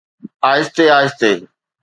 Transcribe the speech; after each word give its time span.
آهستي 0.49 0.83
آهستي. 0.97 1.31